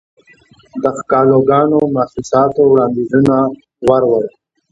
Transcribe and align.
دښکالوګانو، 0.83 1.79
محسوساتووړاندیزونه 1.95 3.37
وروړو 3.87 4.21